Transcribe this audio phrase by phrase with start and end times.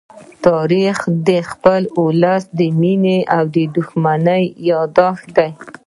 [0.47, 0.97] تاریخ
[1.27, 3.43] د خپل ولس د مینې او
[3.77, 5.49] دښمنۍ يادښت دی.